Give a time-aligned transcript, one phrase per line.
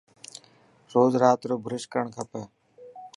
[0.93, 2.43] روز رات رو برش ڪرڻ کپي.